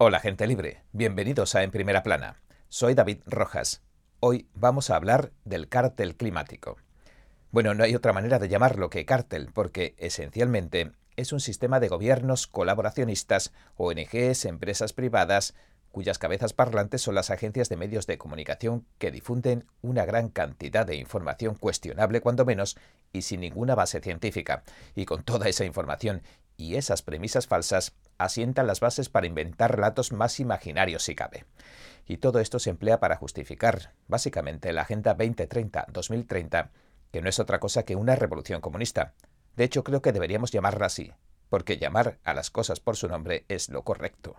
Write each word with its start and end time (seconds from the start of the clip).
Hola 0.00 0.20
gente 0.20 0.46
libre, 0.46 0.84
bienvenidos 0.92 1.56
a 1.56 1.64
En 1.64 1.72
Primera 1.72 2.04
Plana. 2.04 2.40
Soy 2.68 2.94
David 2.94 3.18
Rojas. 3.26 3.82
Hoy 4.20 4.46
vamos 4.54 4.90
a 4.90 4.94
hablar 4.94 5.32
del 5.44 5.68
cártel 5.68 6.14
climático. 6.14 6.76
Bueno, 7.50 7.74
no 7.74 7.82
hay 7.82 7.96
otra 7.96 8.12
manera 8.12 8.38
de 8.38 8.48
llamarlo 8.48 8.90
que 8.90 9.04
cártel, 9.04 9.48
porque 9.52 9.96
esencialmente 9.98 10.92
es 11.16 11.32
un 11.32 11.40
sistema 11.40 11.80
de 11.80 11.88
gobiernos 11.88 12.46
colaboracionistas, 12.46 13.52
ONGs, 13.76 14.44
empresas 14.44 14.92
privadas, 14.92 15.56
cuyas 15.90 16.20
cabezas 16.20 16.52
parlantes 16.52 17.02
son 17.02 17.16
las 17.16 17.30
agencias 17.30 17.68
de 17.68 17.76
medios 17.76 18.06
de 18.06 18.18
comunicación 18.18 18.86
que 18.98 19.10
difunden 19.10 19.66
una 19.82 20.04
gran 20.04 20.28
cantidad 20.28 20.86
de 20.86 20.94
información 20.94 21.56
cuestionable 21.56 22.20
cuando 22.20 22.44
menos 22.44 22.76
y 23.12 23.22
sin 23.22 23.40
ninguna 23.40 23.74
base 23.74 23.98
científica. 23.98 24.62
Y 24.94 25.06
con 25.06 25.24
toda 25.24 25.48
esa 25.48 25.64
información 25.64 26.22
y 26.56 26.76
esas 26.76 27.02
premisas 27.02 27.48
falsas 27.48 27.94
asientan 28.18 28.66
las 28.66 28.80
bases 28.80 29.08
para 29.08 29.26
inventar 29.26 29.74
relatos 29.74 30.12
más 30.12 30.40
imaginarios 30.40 31.04
si 31.04 31.14
cabe. 31.14 31.44
Y 32.06 32.18
todo 32.18 32.40
esto 32.40 32.58
se 32.58 32.70
emplea 32.70 33.00
para 33.00 33.16
justificar, 33.16 33.92
básicamente, 34.08 34.72
la 34.72 34.82
Agenda 34.82 35.16
2030-2030, 35.16 36.70
que 37.12 37.22
no 37.22 37.28
es 37.28 37.38
otra 37.38 37.60
cosa 37.60 37.84
que 37.84 37.96
una 37.96 38.16
revolución 38.16 38.60
comunista. 38.60 39.14
De 39.56 39.64
hecho, 39.64 39.84
creo 39.84 40.02
que 40.02 40.12
deberíamos 40.12 40.50
llamarla 40.50 40.86
así, 40.86 41.12
porque 41.48 41.78
llamar 41.78 42.18
a 42.24 42.34
las 42.34 42.50
cosas 42.50 42.80
por 42.80 42.96
su 42.96 43.08
nombre 43.08 43.44
es 43.48 43.68
lo 43.68 43.82
correcto. 43.82 44.36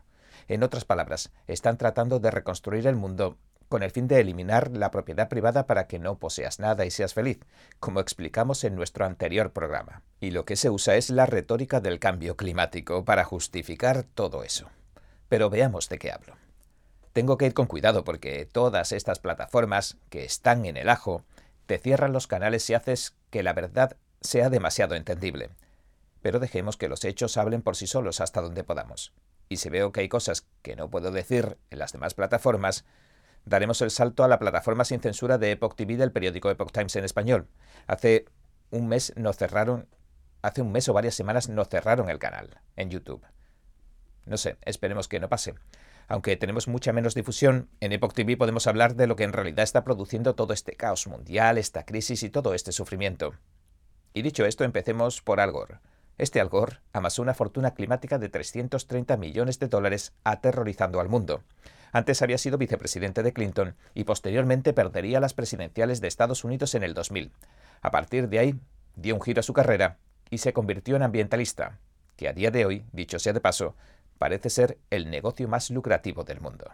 En 0.47 0.63
otras 0.63 0.85
palabras, 0.85 1.31
están 1.47 1.77
tratando 1.77 2.19
de 2.19 2.31
reconstruir 2.31 2.87
el 2.87 2.95
mundo 2.95 3.37
con 3.69 3.83
el 3.83 3.91
fin 3.91 4.07
de 4.07 4.19
eliminar 4.19 4.71
la 4.71 4.91
propiedad 4.91 5.29
privada 5.29 5.67
para 5.67 5.87
que 5.87 5.99
no 5.99 6.17
poseas 6.17 6.59
nada 6.59 6.85
y 6.85 6.91
seas 6.91 7.13
feliz, 7.13 7.39
como 7.79 7.99
explicamos 7.99 8.63
en 8.63 8.75
nuestro 8.75 9.05
anterior 9.05 9.51
programa. 9.53 10.01
Y 10.19 10.31
lo 10.31 10.43
que 10.43 10.55
se 10.55 10.71
usa 10.71 10.95
es 10.95 11.11
la 11.11 11.27
retórica 11.27 11.79
del 11.79 11.99
cambio 11.99 12.35
climático 12.35 13.05
para 13.05 13.23
justificar 13.23 14.03
todo 14.03 14.43
eso. 14.43 14.69
Pero 15.29 15.51
veamos 15.51 15.87
de 15.87 15.99
qué 15.99 16.11
hablo. 16.11 16.35
Tengo 17.13 17.37
que 17.37 17.45
ir 17.45 17.53
con 17.53 17.67
cuidado 17.67 18.03
porque 18.03 18.45
todas 18.45 18.91
estas 18.91 19.19
plataformas 19.19 19.97
que 20.09 20.25
están 20.25 20.65
en 20.65 20.75
el 20.75 20.89
ajo 20.89 21.23
te 21.67 21.77
cierran 21.77 22.13
los 22.13 22.25
canales 22.27 22.63
si 22.63 22.73
haces 22.73 23.15
que 23.29 23.43
la 23.43 23.53
verdad 23.53 23.97
sea 24.21 24.49
demasiado 24.49 24.95
entendible. 24.95 25.51
Pero 26.21 26.39
dejemos 26.39 26.75
que 26.75 26.89
los 26.89 27.05
hechos 27.05 27.37
hablen 27.37 27.61
por 27.61 27.75
sí 27.75 27.85
solos 27.85 28.19
hasta 28.19 28.41
donde 28.41 28.63
podamos. 28.63 29.13
Y 29.47 29.57
si 29.57 29.69
veo 29.69 29.91
que 29.91 30.01
hay 30.01 30.09
cosas 30.09 30.45
que 30.61 30.75
no 30.75 30.89
puedo 30.89 31.11
decir 31.11 31.57
en 31.69 31.79
las 31.79 31.91
demás 31.91 32.13
plataformas, 32.13 32.85
daremos 33.45 33.81
el 33.81 33.91
salto 33.91 34.23
a 34.23 34.27
la 34.27 34.39
plataforma 34.39 34.85
sin 34.85 35.01
censura 35.01 35.37
de 35.37 35.51
Epoch 35.51 35.75
TV 35.75 35.97
del 35.97 36.11
periódico 36.11 36.49
Epoch 36.49 36.71
Times 36.71 36.95
en 36.95 37.05
español. 37.05 37.47
Hace 37.87 38.25
un 38.71 38.87
mes 38.87 39.13
nos 39.15 39.37
cerraron, 39.37 39.87
hace 40.41 40.61
un 40.61 40.71
mes 40.71 40.87
o 40.89 40.93
varias 40.93 41.15
semanas 41.15 41.49
nos 41.49 41.69
cerraron 41.69 42.09
el 42.09 42.19
canal 42.19 42.61
en 42.75 42.89
YouTube. 42.89 43.25
No 44.25 44.37
sé, 44.37 44.57
esperemos 44.65 45.07
que 45.07 45.19
no 45.19 45.29
pase. 45.29 45.55
Aunque 46.07 46.37
tenemos 46.37 46.67
mucha 46.67 46.91
menos 46.91 47.13
difusión, 47.13 47.69
en 47.79 47.91
Epoch 47.91 48.13
TV 48.13 48.35
podemos 48.35 48.65
hablar 48.67 48.95
de 48.95 49.07
lo 49.07 49.15
que 49.15 49.23
en 49.23 49.33
realidad 49.33 49.63
está 49.63 49.83
produciendo 49.83 50.35
todo 50.35 50.53
este 50.53 50.75
caos 50.75 51.07
mundial, 51.07 51.57
esta 51.57 51.85
crisis 51.85 52.23
y 52.23 52.29
todo 52.29 52.53
este 52.53 52.71
sufrimiento. 52.71 53.33
Y 54.13 54.23
dicho 54.23 54.45
esto, 54.45 54.63
empecemos 54.63 55.21
por 55.21 55.39
Al 55.39 55.51
Gore. 55.51 55.79
Este 56.17 56.41
Al 56.41 56.49
Gore 56.49 56.79
amasó 56.93 57.21
una 57.21 57.33
fortuna 57.33 57.75
climática 57.75 58.17
de 58.17 58.27
330 58.27 59.17
millones 59.17 59.59
de 59.59 59.67
dólares 59.67 60.13
aterrorizando 60.23 60.99
al 60.99 61.09
mundo. 61.09 61.43
Antes 61.91 62.21
había 62.21 62.37
sido 62.37 62.57
vicepresidente 62.57 63.23
de 63.23 63.33
Clinton 63.33 63.75
y 63.93 64.03
posteriormente 64.03 64.73
perdería 64.73 65.19
las 65.19 65.33
presidenciales 65.33 66.01
de 66.01 66.07
Estados 66.07 66.43
Unidos 66.43 66.75
en 66.75 66.83
el 66.83 66.93
2000. 66.93 67.31
A 67.81 67.91
partir 67.91 68.29
de 68.29 68.39
ahí, 68.39 68.59
dio 68.95 69.15
un 69.15 69.21
giro 69.21 69.39
a 69.39 69.43
su 69.43 69.53
carrera 69.53 69.97
y 70.29 70.39
se 70.39 70.53
convirtió 70.53 70.95
en 70.95 71.03
ambientalista, 71.03 71.79
que 72.15 72.27
a 72.27 72.33
día 72.33 72.51
de 72.51 72.65
hoy, 72.65 72.85
dicho 72.91 73.17
sea 73.17 73.33
de 73.33 73.41
paso, 73.41 73.75
parece 74.17 74.49
ser 74.49 74.77
el 74.89 75.09
negocio 75.09 75.47
más 75.47 75.71
lucrativo 75.71 76.23
del 76.23 76.41
mundo. 76.41 76.71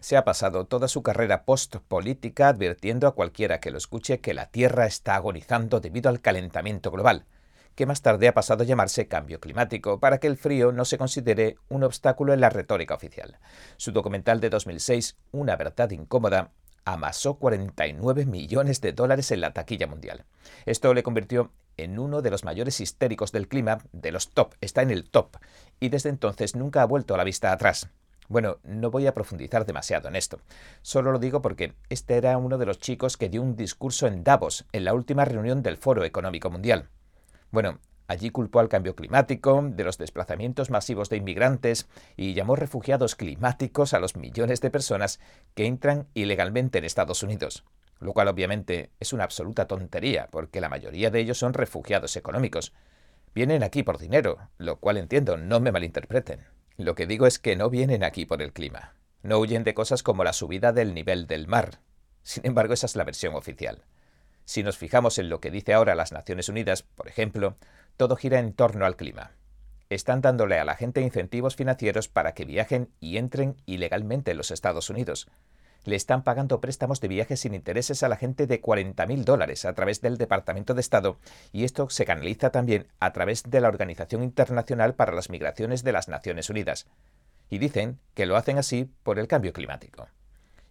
Se 0.00 0.16
ha 0.16 0.24
pasado 0.24 0.66
toda 0.66 0.86
su 0.86 1.02
carrera 1.02 1.44
post-política 1.44 2.48
advirtiendo 2.48 3.06
a 3.08 3.14
cualquiera 3.14 3.60
que 3.60 3.70
lo 3.70 3.78
escuche 3.78 4.20
que 4.20 4.34
la 4.34 4.46
Tierra 4.46 4.86
está 4.86 5.16
agonizando 5.16 5.80
debido 5.80 6.10
al 6.10 6.20
calentamiento 6.20 6.90
global, 6.90 7.24
que 7.74 7.86
más 7.86 8.02
tarde 8.02 8.28
ha 8.28 8.34
pasado 8.34 8.62
a 8.62 8.66
llamarse 8.66 9.08
cambio 9.08 9.40
climático, 9.40 10.00
para 10.00 10.18
que 10.18 10.26
el 10.26 10.36
frío 10.36 10.72
no 10.72 10.84
se 10.84 10.98
considere 10.98 11.56
un 11.68 11.84
obstáculo 11.84 12.32
en 12.32 12.40
la 12.40 12.50
retórica 12.50 12.94
oficial. 12.94 13.38
Su 13.76 13.92
documental 13.92 14.40
de 14.40 14.50
2006, 14.50 15.16
Una 15.32 15.56
verdad 15.56 15.90
incómoda, 15.90 16.52
amasó 16.84 17.38
49 17.38 18.26
millones 18.26 18.80
de 18.80 18.92
dólares 18.92 19.30
en 19.30 19.40
la 19.40 19.52
taquilla 19.52 19.86
mundial. 19.86 20.24
Esto 20.66 20.92
le 20.94 21.02
convirtió 21.02 21.50
en 21.76 21.98
uno 21.98 22.22
de 22.22 22.30
los 22.30 22.44
mayores 22.44 22.80
histéricos 22.80 23.32
del 23.32 23.48
clima, 23.48 23.78
de 23.92 24.12
los 24.12 24.30
top, 24.30 24.54
está 24.60 24.82
en 24.82 24.90
el 24.90 25.10
top, 25.10 25.36
y 25.80 25.88
desde 25.88 26.10
entonces 26.10 26.54
nunca 26.54 26.82
ha 26.82 26.86
vuelto 26.86 27.14
a 27.14 27.18
la 27.18 27.24
vista 27.24 27.52
atrás. 27.52 27.88
Bueno, 28.28 28.58
no 28.62 28.90
voy 28.90 29.06
a 29.06 29.14
profundizar 29.14 29.66
demasiado 29.66 30.08
en 30.08 30.16
esto. 30.16 30.40
Solo 30.80 31.12
lo 31.12 31.18
digo 31.18 31.42
porque 31.42 31.74
este 31.90 32.16
era 32.16 32.38
uno 32.38 32.56
de 32.56 32.66
los 32.66 32.78
chicos 32.78 33.16
que 33.16 33.28
dio 33.28 33.42
un 33.42 33.56
discurso 33.56 34.06
en 34.06 34.24
Davos, 34.24 34.64
en 34.72 34.84
la 34.84 34.94
última 34.94 35.24
reunión 35.24 35.62
del 35.62 35.76
Foro 35.76 36.04
Económico 36.04 36.50
Mundial. 36.50 36.88
Bueno, 37.54 37.78
allí 38.08 38.30
culpó 38.30 38.58
al 38.58 38.68
cambio 38.68 38.96
climático, 38.96 39.62
de 39.64 39.84
los 39.84 39.96
desplazamientos 39.96 40.70
masivos 40.70 41.08
de 41.08 41.18
inmigrantes 41.18 41.86
y 42.16 42.34
llamó 42.34 42.56
refugiados 42.56 43.14
climáticos 43.14 43.94
a 43.94 44.00
los 44.00 44.16
millones 44.16 44.60
de 44.60 44.72
personas 44.72 45.20
que 45.54 45.66
entran 45.66 46.08
ilegalmente 46.14 46.78
en 46.78 46.84
Estados 46.84 47.22
Unidos. 47.22 47.62
Lo 48.00 48.12
cual 48.12 48.26
obviamente 48.26 48.90
es 48.98 49.12
una 49.12 49.22
absoluta 49.22 49.68
tontería, 49.68 50.26
porque 50.32 50.60
la 50.60 50.68
mayoría 50.68 51.12
de 51.12 51.20
ellos 51.20 51.38
son 51.38 51.54
refugiados 51.54 52.16
económicos. 52.16 52.72
Vienen 53.36 53.62
aquí 53.62 53.84
por 53.84 53.98
dinero, 53.98 54.38
lo 54.58 54.80
cual 54.80 54.96
entiendo, 54.96 55.36
no 55.36 55.60
me 55.60 55.70
malinterpreten. 55.70 56.40
Lo 56.76 56.96
que 56.96 57.06
digo 57.06 57.24
es 57.28 57.38
que 57.38 57.54
no 57.54 57.70
vienen 57.70 58.02
aquí 58.02 58.26
por 58.26 58.42
el 58.42 58.52
clima. 58.52 58.94
No 59.22 59.38
huyen 59.38 59.62
de 59.62 59.74
cosas 59.74 60.02
como 60.02 60.24
la 60.24 60.32
subida 60.32 60.72
del 60.72 60.92
nivel 60.92 61.28
del 61.28 61.46
mar. 61.46 61.78
Sin 62.24 62.44
embargo, 62.46 62.74
esa 62.74 62.86
es 62.86 62.96
la 62.96 63.04
versión 63.04 63.36
oficial. 63.36 63.84
Si 64.44 64.62
nos 64.62 64.76
fijamos 64.76 65.18
en 65.18 65.28
lo 65.28 65.40
que 65.40 65.50
dice 65.50 65.74
ahora 65.74 65.94
las 65.94 66.12
Naciones 66.12 66.48
Unidas, 66.48 66.82
por 66.82 67.08
ejemplo, 67.08 67.56
todo 67.96 68.16
gira 68.16 68.38
en 68.38 68.52
torno 68.52 68.84
al 68.84 68.96
clima. 68.96 69.32
Están 69.90 70.20
dándole 70.20 70.58
a 70.58 70.64
la 70.64 70.76
gente 70.76 71.00
incentivos 71.00 71.56
financieros 71.56 72.08
para 72.08 72.34
que 72.34 72.44
viajen 72.44 72.90
y 73.00 73.16
entren 73.16 73.56
ilegalmente 73.66 74.32
en 74.32 74.38
los 74.38 74.50
Estados 74.50 74.90
Unidos. 74.90 75.28
Le 75.84 75.96
están 75.96 76.24
pagando 76.24 76.60
préstamos 76.60 77.00
de 77.00 77.08
viajes 77.08 77.40
sin 77.40 77.54
intereses 77.54 78.02
a 78.02 78.08
la 78.08 78.16
gente 78.16 78.46
de 78.46 78.60
40.000 78.60 79.24
dólares 79.24 79.66
a 79.66 79.74
través 79.74 80.00
del 80.00 80.16
Departamento 80.16 80.72
de 80.72 80.80
Estado 80.80 81.18
y 81.52 81.64
esto 81.64 81.90
se 81.90 82.06
canaliza 82.06 82.50
también 82.50 82.88
a 83.00 83.12
través 83.12 83.42
de 83.44 83.60
la 83.60 83.68
Organización 83.68 84.22
Internacional 84.22 84.94
para 84.94 85.12
las 85.12 85.28
Migraciones 85.28 85.84
de 85.84 85.92
las 85.92 86.08
Naciones 86.08 86.48
Unidas. 86.48 86.86
Y 87.50 87.58
dicen 87.58 87.98
que 88.14 88.24
lo 88.24 88.36
hacen 88.36 88.56
así 88.56 88.90
por 89.02 89.18
el 89.18 89.28
cambio 89.28 89.52
climático. 89.52 90.08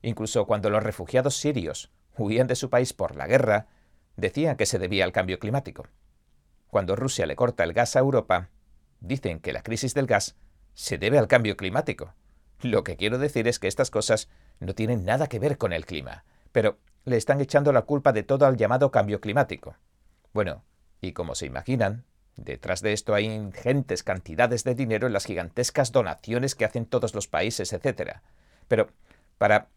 Incluso 0.02 0.48
cuando 0.48 0.72
los 0.72 0.82
refugiados 0.82 1.38
sirios 1.38 1.92
huían 2.18 2.48
de 2.48 2.56
su 2.56 2.70
país 2.70 2.94
por 2.94 3.16
la 3.16 3.28
guerra, 3.28 3.68
decían 4.16 4.58
que 4.58 4.66
se 4.66 4.80
debía 4.80 5.06
al 5.06 5.12
cambio 5.12 5.40
climático. 5.40 5.88
Cuando 6.68 6.96
Rusia 6.96 7.26
le 7.26 7.36
corta 7.36 7.64
el 7.64 7.74
gas 7.74 7.96
a 7.96 8.00
Europa, 8.00 8.50
dicen 9.00 9.40
que 9.40 9.54
la 9.54 9.64
crisis 9.64 9.94
del 9.94 10.08
gas 10.08 10.36
se 10.74 10.98
debe 10.98 11.20
al 11.20 11.28
cambio 11.28 11.58
climático. 11.58 12.14
Lo 12.62 12.84
que 12.84 12.96
quiero 12.96 13.18
decir 13.18 13.48
es 13.48 13.60
que 13.60 13.68
estas 13.68 13.92
cosas 13.92 14.30
no 14.60 14.74
tienen 14.74 15.06
nada 15.06 15.28
que 15.28 15.40
ver 15.40 15.58
con 15.58 15.74
el 15.74 15.86
clima, 15.86 16.24
pero 16.52 16.80
le 17.06 17.18
están 17.18 17.42
echando 17.42 17.74
la 17.74 17.84
culpa 17.84 18.14
de 18.14 18.24
todo 18.24 18.46
al 18.46 18.58
llamado 18.58 18.92
cambio 18.92 19.20
climático. 19.20 19.76
Bueno, 20.34 20.64
y 21.02 21.12
como 21.12 21.36
se 21.36 21.46
imaginan, 21.46 22.06
detrás 22.38 22.82
de 22.82 22.94
esto 22.94 23.14
hay 23.14 23.26
ingentes 23.26 24.04
cantidades 24.04 24.64
de 24.64 24.76
dinero 24.76 25.06
en 25.08 25.14
las 25.14 25.26
gigantescas 25.26 25.92
donaciones 25.92 26.56
que 26.56 26.66
hacen 26.66 26.86
todos 26.86 27.14
los 27.14 27.28
países, 27.28 27.74
etc. 27.74 28.20
Pero 28.68 28.90
para 29.38 29.68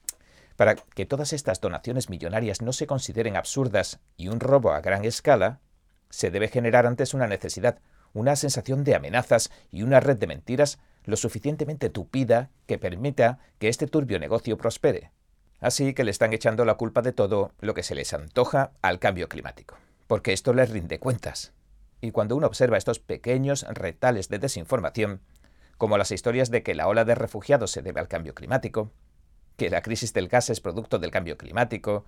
para 0.57 0.75
que 0.75 1.07
todas 1.07 1.33
estas 1.33 1.61
donaciones 1.61 2.11
millonarias 2.11 2.63
no 2.63 2.73
se 2.73 2.87
consideren 2.87 3.37
absurdas 3.37 4.01
y 4.17 4.29
un 4.29 4.41
robo 4.41 4.73
a 4.73 4.81
gran 4.81 5.05
escala, 5.05 5.61
se 6.11 6.31
debe 6.31 6.49
generar 6.49 6.87
antes 6.87 7.15
una 7.15 7.27
necesidad, 7.27 7.79
una 8.13 8.37
sensación 8.37 8.83
de 8.85 8.95
amenazas 8.95 9.51
y 9.71 9.83
una 9.83 10.01
red 10.01 10.17
de 10.17 10.27
mentiras 10.27 10.79
lo 11.05 11.17
suficientemente 11.17 11.91
tupida 11.91 12.51
que 12.67 12.79
permita 12.79 13.39
que 13.59 13.69
este 13.69 13.87
turbio 13.87 14.19
negocio 14.19 14.57
prospere. 14.57 15.13
Así 15.61 15.95
que 15.95 16.05
le 16.05 16.11
están 16.11 16.33
echando 16.33 16.65
la 16.65 16.75
culpa 16.75 17.03
de 17.03 17.13
todo 17.13 17.53
lo 17.61 17.75
que 17.75 17.83
se 17.83 17.95
les 17.95 18.13
antoja 18.13 18.73
al 18.83 18.99
cambio 18.99 19.29
climático, 19.29 19.77
porque 20.07 20.33
esto 20.33 20.53
les 20.53 20.71
rinde 20.71 20.99
cuentas. 20.99 21.53
Y 22.01 22.11
cuando 22.11 22.37
uno 22.37 22.47
observa 22.47 22.77
estos 22.77 22.99
pequeños 22.99 23.65
retales 23.69 24.29
de 24.29 24.39
desinformación, 24.39 25.21
como 25.79 25.99
las 25.99 26.11
historias 26.11 26.51
de 26.51 26.63
que 26.63 26.75
la 26.75 26.89
ola 26.89 27.05
de 27.05 27.15
refugiados 27.15 27.71
se 27.71 27.83
debe 27.83 28.01
al 28.01 28.09
cambio 28.09 28.35
climático, 28.35 28.93
que 29.57 29.71
la 29.71 29.83
crisis 29.83 30.13
del 30.13 30.29
gas 30.29 30.51
es 30.51 30.61
producto 30.61 30.99
del 30.99 31.11
cambio 31.11 31.37
climático, 31.37 32.05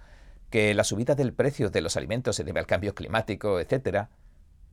que 0.50 0.74
la 0.74 0.84
subida 0.84 1.14
del 1.14 1.32
precio 1.32 1.70
de 1.70 1.80
los 1.80 1.96
alimentos 1.96 2.36
se 2.36 2.44
debe 2.44 2.60
al 2.60 2.66
cambio 2.66 2.94
climático, 2.94 3.60
etc., 3.60 4.08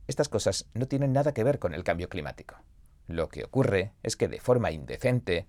estas 0.06 0.28
cosas 0.28 0.66
no 0.74 0.86
tienen 0.86 1.12
nada 1.12 1.34
que 1.34 1.42
ver 1.42 1.58
con 1.58 1.74
el 1.74 1.82
cambio 1.82 2.08
climático. 2.08 2.56
Lo 3.08 3.28
que 3.28 3.44
ocurre 3.44 3.92
es 4.02 4.16
que 4.16 4.28
de 4.28 4.40
forma 4.40 4.70
indecente 4.70 5.46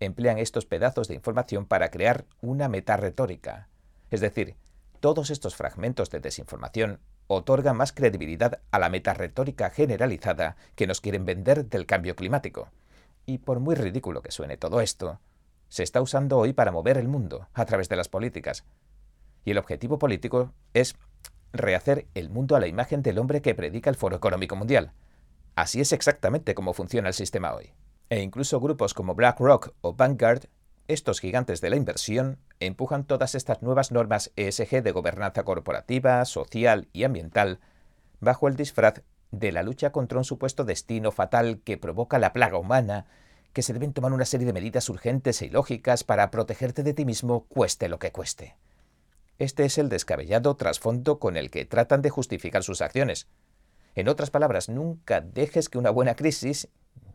emplean 0.00 0.38
estos 0.38 0.66
pedazos 0.66 1.08
de 1.08 1.14
información 1.14 1.66
para 1.66 1.90
crear 1.90 2.26
una 2.42 2.68
metaretórica. 2.68 3.68
Es 4.10 4.20
decir, 4.20 4.56
todos 5.00 5.30
estos 5.30 5.54
fragmentos 5.54 6.10
de 6.10 6.20
desinformación 6.20 7.00
otorgan 7.26 7.76
más 7.76 7.92
credibilidad 7.92 8.60
a 8.70 8.78
la 8.78 8.90
metaretórica 8.90 9.70
generalizada 9.70 10.56
que 10.74 10.86
nos 10.86 11.00
quieren 11.00 11.24
vender 11.24 11.66
del 11.66 11.86
cambio 11.86 12.16
climático. 12.16 12.68
Y 13.26 13.38
por 13.38 13.60
muy 13.60 13.74
ridículo 13.74 14.22
que 14.22 14.30
suene 14.30 14.56
todo 14.56 14.80
esto, 14.80 15.20
se 15.74 15.82
está 15.82 16.00
usando 16.00 16.38
hoy 16.38 16.52
para 16.52 16.70
mover 16.70 16.98
el 16.98 17.08
mundo 17.08 17.48
a 17.52 17.64
través 17.64 17.88
de 17.88 17.96
las 17.96 18.08
políticas. 18.08 18.64
Y 19.44 19.50
el 19.50 19.58
objetivo 19.58 19.98
político 19.98 20.52
es 20.72 20.94
rehacer 21.52 22.06
el 22.14 22.30
mundo 22.30 22.54
a 22.54 22.60
la 22.60 22.68
imagen 22.68 23.02
del 23.02 23.18
hombre 23.18 23.42
que 23.42 23.56
predica 23.56 23.90
el 23.90 23.96
Foro 23.96 24.14
Económico 24.14 24.54
Mundial. 24.54 24.92
Así 25.56 25.80
es 25.80 25.92
exactamente 25.92 26.54
como 26.54 26.74
funciona 26.74 27.08
el 27.08 27.14
sistema 27.14 27.52
hoy. 27.52 27.72
E 28.08 28.20
incluso 28.20 28.60
grupos 28.60 28.94
como 28.94 29.16
BlackRock 29.16 29.74
o 29.80 29.94
Vanguard, 29.94 30.44
estos 30.86 31.18
gigantes 31.18 31.60
de 31.60 31.70
la 31.70 31.76
inversión, 31.76 32.38
empujan 32.60 33.02
todas 33.02 33.34
estas 33.34 33.60
nuevas 33.60 33.90
normas 33.90 34.30
ESG 34.36 34.80
de 34.80 34.92
gobernanza 34.92 35.42
corporativa, 35.42 36.24
social 36.24 36.86
y 36.92 37.02
ambiental 37.02 37.58
bajo 38.20 38.46
el 38.46 38.54
disfraz 38.54 39.02
de 39.32 39.50
la 39.50 39.64
lucha 39.64 39.90
contra 39.90 40.18
un 40.18 40.24
supuesto 40.24 40.64
destino 40.64 41.10
fatal 41.10 41.62
que 41.64 41.78
provoca 41.78 42.20
la 42.20 42.32
plaga 42.32 42.58
humana, 42.58 43.06
que 43.54 43.62
se 43.62 43.72
deben 43.72 43.94
tomar 43.94 44.12
una 44.12 44.26
serie 44.26 44.46
de 44.46 44.52
medidas 44.52 44.88
urgentes 44.90 45.40
e 45.40 45.46
ilógicas 45.46 46.04
para 46.04 46.30
protegerte 46.30 46.82
de 46.82 46.92
ti 46.92 47.06
mismo, 47.06 47.46
cueste 47.46 47.88
lo 47.88 47.98
que 47.98 48.12
cueste. 48.12 48.56
Este 49.38 49.64
es 49.64 49.78
el 49.78 49.88
descabellado 49.88 50.56
trasfondo 50.56 51.18
con 51.18 51.36
el 51.36 51.50
que 51.50 51.64
tratan 51.64 52.02
de 52.02 52.10
justificar 52.10 52.62
sus 52.62 52.82
acciones. 52.82 53.28
En 53.94 54.08
otras 54.08 54.30
palabras, 54.30 54.68
nunca 54.68 55.20
dejes 55.20 55.68
que 55.68 55.78
una 55.78 55.90
buena 55.90 56.16
crisis, 56.16 56.68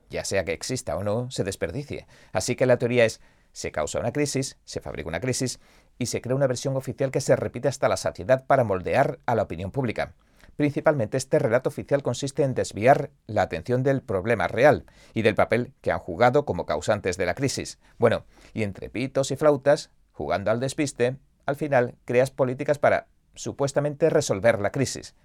ya 0.10 0.24
sea 0.24 0.46
que 0.46 0.54
exista 0.54 0.96
o 0.98 1.04
no, 1.04 1.30
se 1.30 1.44
desperdicie. 1.44 2.08
Así 2.32 2.56
que 2.56 2.66
la 2.66 2.78
teoría 2.78 3.06
es, 3.06 3.20
se 3.52 3.72
causa 3.72 4.00
una 4.00 4.14
crisis, 4.14 4.58
se 4.64 4.80
fabrica 4.80 5.10
una 5.10 5.20
crisis, 5.20 5.60
y 5.98 6.06
se 6.06 6.22
crea 6.22 6.36
una 6.36 6.48
versión 6.48 6.78
oficial 6.78 7.12
que 7.12 7.22
se 7.22 7.36
repite 7.36 7.68
hasta 7.68 7.90
la 7.90 7.98
saciedad 7.98 8.46
para 8.48 8.64
moldear 8.64 9.20
a 9.26 9.36
la 9.36 9.44
opinión 9.44 9.72
pública. 9.72 10.16
Principalmente 10.60 11.16
este 11.16 11.40
relato 11.40 11.70
oficial 11.70 12.04
consiste 12.04 12.44
en 12.44 12.54
desviar 12.54 13.12
la 13.28 13.44
atención 13.44 13.82
del 13.82 14.02
problema 14.02 14.50
real 14.50 14.86
y 15.14 15.22
del 15.22 15.34
papel 15.34 15.72
que 15.80 15.90
han 15.90 16.00
jugado 16.00 16.44
como 16.44 16.66
causantes 16.66 17.16
de 17.16 17.26
la 17.26 17.34
crisis. 17.34 17.80
Bueno, 17.98 18.26
y 18.54 18.64
entre 18.64 18.90
pitos 18.90 19.32
y 19.32 19.38
flautas, 19.38 19.90
jugando 20.12 20.52
al 20.52 20.60
despiste, 20.60 21.16
al 21.46 21.56
final 21.56 21.96
creas 22.04 22.30
políticas 22.30 22.78
para 22.78 23.08
supuestamente 23.36 24.10
resolver 24.10 24.60
la 24.60 24.74
crisis. 24.74 25.16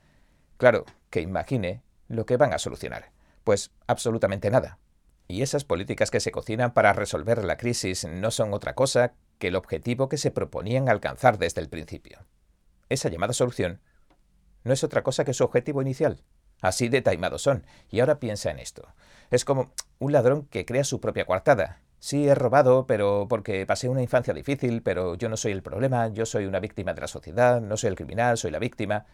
Claro, 0.56 0.84
que 1.10 1.20
imagine 1.20 1.82
lo 2.06 2.26
que 2.26 2.36
van 2.36 2.52
a 2.52 2.60
solucionar. 2.60 3.10
Pues 3.42 3.72
absolutamente 3.88 4.52
nada. 4.52 4.78
Y 5.26 5.42
esas 5.42 5.64
políticas 5.64 6.12
que 6.12 6.20
se 6.20 6.30
cocinan 6.30 6.74
para 6.74 6.92
resolver 6.92 7.42
la 7.42 7.56
crisis 7.56 8.06
no 8.08 8.30
son 8.30 8.54
otra 8.54 8.76
cosa 8.76 9.14
que 9.40 9.48
el 9.48 9.56
objetivo 9.56 10.08
que 10.08 10.16
se 10.16 10.30
proponían 10.30 10.88
alcanzar 10.88 11.38
desde 11.38 11.60
el 11.60 11.68
principio. 11.68 12.20
Esa 12.88 13.08
llamada 13.08 13.32
solución 13.32 13.80
no 14.64 14.72
es 14.72 14.82
otra 14.82 15.02
cosa 15.02 15.24
que 15.24 15.34
su 15.34 15.44
objetivo 15.44 15.82
inicial. 15.82 16.22
Así 16.62 16.88
de 16.88 17.02
taimados 17.02 17.42
son. 17.42 17.66
Y 17.90 18.00
ahora 18.00 18.18
piensa 18.18 18.50
en 18.50 18.58
esto. 18.58 18.88
Es 19.30 19.44
como 19.44 19.72
un 19.98 20.12
ladrón 20.12 20.46
que 20.46 20.64
crea 20.64 20.84
su 20.84 21.00
propia 21.00 21.26
coartada. 21.26 21.82
Sí, 21.98 22.26
he 22.26 22.34
robado, 22.34 22.86
pero 22.86 23.26
porque 23.28 23.66
pasé 23.66 23.88
una 23.88 24.02
infancia 24.02 24.32
difícil, 24.34 24.82
pero 24.82 25.14
yo 25.14 25.28
no 25.28 25.36
soy 25.36 25.52
el 25.52 25.62
problema, 25.62 26.08
yo 26.08 26.26
soy 26.26 26.46
una 26.46 26.60
víctima 26.60 26.94
de 26.94 27.02
la 27.02 27.06
sociedad, 27.08 27.60
no 27.60 27.76
soy 27.76 27.88
el 27.88 27.96
criminal, 27.96 28.38
soy 28.38 28.50
la 28.50 28.58
víctima. 28.58 29.06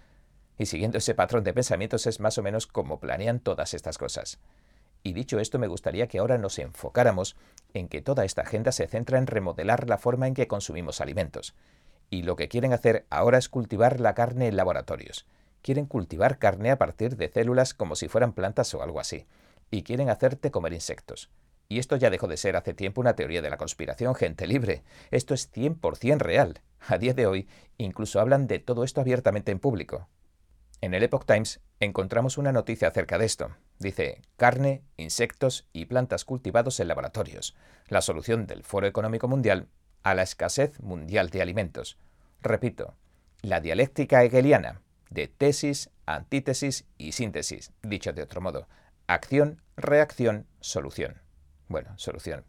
Y 0.59 0.67
siguiendo 0.67 0.99
ese 0.99 1.15
patrón 1.15 1.43
de 1.43 1.53
pensamientos 1.53 2.07
es 2.07 2.21
más 2.21 2.39
o 2.39 2.43
menos 2.43 2.67
como 2.67 3.01
planean 3.01 3.41
todas 3.41 3.75
estas 3.75 3.99
cosas. 3.99 4.39
Y 5.03 5.15
dicho 5.15 5.41
esto, 5.41 5.59
me 5.59 5.67
gustaría 5.67 6.07
que 6.07 6.19
ahora 6.19 6.39
nos 6.39 6.59
enfocáramos 6.59 7.37
en 7.75 7.89
que 7.89 8.03
toda 8.03 8.25
esta 8.25 8.43
agenda 8.43 8.71
se 8.71 8.87
centra 8.87 9.19
en 9.19 9.27
remodelar 9.27 9.89
la 9.89 9.99
forma 9.99 10.29
en 10.29 10.35
que 10.35 10.47
consumimos 10.47 11.01
alimentos. 11.01 11.55
Y 12.11 12.23
lo 12.23 12.37
que 12.37 12.49
quieren 12.49 12.73
hacer 12.73 13.07
ahora 13.09 13.39
es 13.39 13.49
cultivar 13.49 14.01
la 14.01 14.15
carne 14.15 14.49
en 14.49 14.57
laboratorios 14.57 15.27
quieren 15.63 15.87
cultivar 15.87 16.39
carne 16.39 16.71
a 16.71 16.79
partir 16.79 17.17
de 17.17 17.29
células 17.29 17.75
como 17.75 17.97
si 17.97 18.09
fueran 18.09 18.33
plantas 18.33 18.73
o 18.75 18.83
algo 18.83 19.01
así, 19.01 19.27
y 19.71 19.83
quieren 19.83 20.11
hacerte 20.11 20.51
comer 20.51 20.73
insectos. 20.73 21.31
Y 21.69 21.79
esto 21.79 21.97
ya 21.97 22.11
dejó 22.11 22.27
de 22.27 22.37
ser 22.37 22.57
hace 22.57 22.75
tiempo 22.75 23.01
una 23.01 23.15
teoría 23.15 23.43
de 23.43 23.51
la 23.51 23.57
conspiración, 23.57 24.17
gente 24.17 24.49
libre. 24.49 24.83
Esto 25.13 25.35
es 25.35 25.53
100% 25.53 26.19
real. 26.19 26.61
A 26.89 26.99
día 26.99 27.15
de 27.15 27.27
hoy, 27.27 27.49
incluso 27.79 28.19
hablan 28.19 28.49
de 28.49 28.59
todo 28.59 28.83
esto 28.83 29.01
abiertamente 29.01 29.53
en 29.53 29.61
público. 29.61 30.09
En 30.81 30.95
el 30.95 31.03
Epoch 31.03 31.27
Times 31.27 31.61
encontramos 31.79 32.39
una 32.39 32.53
noticia 32.53 32.89
acerca 32.89 33.19
de 33.19 33.27
esto. 33.27 33.51
Dice, 33.79 34.23
carne, 34.37 34.83
insectos 34.97 35.69
y 35.73 35.85
plantas 35.85 36.25
cultivados 36.25 36.81
en 36.81 36.89
laboratorios. 36.89 37.55
La 37.87 38.01
solución 38.01 38.47
del 38.47 38.65
Foro 38.65 38.87
Económico 38.87 39.29
Mundial 39.29 39.69
a 40.03 40.15
la 40.15 40.23
escasez 40.23 40.81
mundial 40.81 41.31
de 41.31 41.43
alimentos. 41.43 41.99
Repito, 42.41 42.95
la 43.43 43.61
dialéctica 43.61 44.25
hegeliana, 44.25 44.81
de 45.11 45.29
tesis, 45.29 45.91
antítesis 46.07 46.87
y 46.97 47.13
síntesis. 47.13 47.73
Dicho 47.83 48.13
de 48.13 48.23
otro 48.23 48.41
modo, 48.41 48.69
acción, 49.07 49.63
reacción, 49.77 50.47
solución. 50.61 51.21
Bueno, 51.69 51.91
solución. 51.97 52.45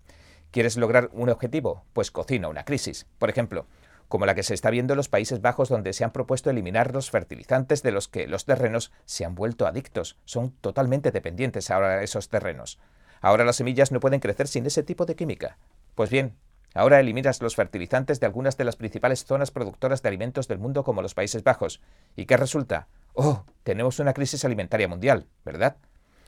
¿Quieres 0.52 0.78
lograr 0.78 1.10
un 1.14 1.30
objetivo? 1.30 1.86
Pues 1.94 2.12
cocina 2.12 2.48
una 2.48 2.66
crisis. 2.66 3.08
Por 3.18 3.30
ejemplo, 3.30 3.68
como 4.08 4.26
la 4.26 4.36
que 4.36 4.44
se 4.44 4.54
está 4.54 4.70
viendo 4.70 4.94
en 4.94 4.98
los 4.98 5.10
Países 5.10 5.42
Bajos 5.42 5.70
donde 5.70 5.94
se 5.94 6.04
han 6.04 6.12
propuesto 6.12 6.50
eliminar 6.50 6.94
los 6.94 7.10
fertilizantes 7.10 7.82
de 7.84 7.92
los 7.92 8.08
que 8.08 8.28
los 8.28 8.46
terrenos 8.46 8.92
se 9.06 9.24
han 9.26 9.36
vuelto 9.36 9.66
adictos. 9.66 10.18
Son 10.26 10.52
totalmente 10.52 11.12
dependientes 11.12 11.72
ahora 11.72 12.04
esos 12.04 12.28
terrenos. 12.30 12.78
Ahora 13.22 13.46
las 13.46 13.56
semillas 13.56 13.92
no 13.92 14.00
pueden 14.00 14.20
crecer 14.20 14.48
sin 14.48 14.66
ese 14.66 14.84
tipo 14.84 15.06
de 15.06 15.16
química. 15.16 15.58
Pues 15.96 16.10
bien, 16.10 16.36
Ahora 16.74 17.00
eliminas 17.00 17.42
los 17.42 17.56
fertilizantes 17.56 18.20
de 18.20 18.26
algunas 18.26 18.58
de 18.58 18.64
las 18.64 18.78
principales 18.78 19.26
zonas 19.26 19.52
productoras 19.52 20.02
de 20.02 20.10
alimentos 20.10 20.48
del 20.48 20.60
mundo 20.60 20.84
como 20.84 21.02
los 21.02 21.14
Países 21.14 21.44
Bajos. 21.44 21.82
¿Y 22.16 22.26
qué 22.26 22.38
resulta? 22.38 22.88
Oh, 23.14 23.46
tenemos 23.64 24.00
una 24.00 24.14
crisis 24.14 24.46
alimentaria 24.46 24.88
mundial, 24.88 25.28
¿verdad? 25.44 25.76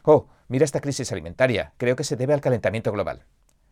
Oh, 0.04 0.28
mira 0.50 0.66
esta 0.66 0.81
crisis 0.81 1.12
alimentaria. 1.13 1.74
Creo 1.78 1.95
que 1.95 2.04
se 2.04 2.18
debe 2.18 2.34
al 2.34 2.42
calentamiento 2.42 2.92
global. 2.92 3.24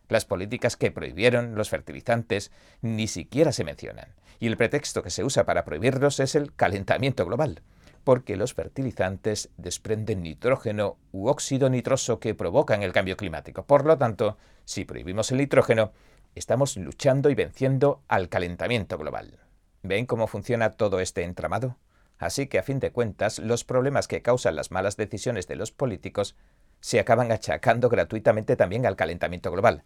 Las 0.08 0.26
políticas 0.26 0.78
que 0.78 0.92
prohibieron 0.92 1.56
los 1.56 1.70
fertilizantes 1.70 2.52
ni 2.82 3.08
siquiera 3.08 3.52
se 3.52 3.66
mencionan. 3.66 4.16
Y 4.40 4.48
el 4.48 4.58
pretexto 4.58 5.04
que 5.04 5.10
se 5.10 5.24
usa 5.24 5.46
para 5.46 5.66
prohibirlos 5.66 6.20
es 6.20 6.36
el 6.36 6.54
calentamiento 6.54 7.26
global 7.26 7.62
porque 8.04 8.36
los 8.36 8.54
fertilizantes 8.54 9.50
desprenden 9.58 10.24
nitrógeno 10.24 10.98
u 11.12 11.28
óxido 11.28 11.70
nitroso 11.70 12.20
que 12.20 12.36
provocan 12.36 12.84
el 12.84 12.94
cambio 12.94 13.18
climático. 13.18 13.64
Por 13.64 13.86
lo 13.86 13.98
tanto, 13.98 14.38
si 14.66 14.86
prohibimos 14.86 15.32
el 15.32 15.38
nitrógeno, 15.38 15.92
Estamos 16.34 16.78
luchando 16.78 17.30
y 17.30 17.36
venciendo 17.36 18.04
al 18.08 18.30
calentamiento 18.30 18.98
global. 18.98 19.40
¿Ven 19.84 20.06
cómo 20.06 20.28
funciona 20.28 20.72
todo 20.72 21.02
este 21.02 21.24
entramado? 21.24 21.78
Así 22.18 22.48
que 22.48 22.58
a 22.58 22.64
fin 22.64 22.80
de 22.80 22.92
cuentas, 22.92 23.40
los 23.40 23.66
problemas 23.66 24.08
que 24.08 24.22
causan 24.22 24.56
las 24.56 24.72
malas 24.72 24.96
decisiones 24.96 25.48
de 25.48 25.58
los 25.58 25.72
políticos 25.72 26.38
se 26.80 27.02
acaban 27.02 27.34
achacando 27.34 27.90
gratuitamente 27.90 28.56
también 28.56 28.86
al 28.86 28.96
calentamiento 28.96 29.52
global. 29.52 29.84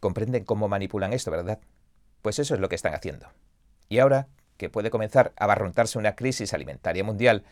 ¿Comprenden 0.00 0.44
cómo 0.44 0.68
manipulan 0.68 1.14
esto, 1.14 1.30
verdad? 1.30 1.60
Pues 2.20 2.38
eso 2.38 2.54
es 2.54 2.60
lo 2.60 2.68
que 2.68 2.74
están 2.74 2.94
haciendo. 2.94 3.28
Y 3.88 4.00
ahora 4.00 4.28
que 4.58 4.68
puede 4.68 4.90
comenzar 4.90 5.32
a 5.36 5.46
barrontarse 5.46 5.98
una 5.98 6.14
crisis 6.14 6.52
alimentaria 6.52 7.04
mundial 7.04 7.44